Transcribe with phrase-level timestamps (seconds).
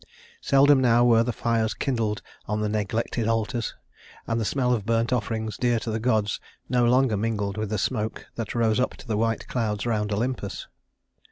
[0.41, 3.75] Seldom now were the fires kindled on the neglected altars,
[4.25, 7.77] and the smell of burnt offerings dear to the gods no longer mingled with the
[7.77, 10.65] smoke that rose up to the white clouds around Olympus.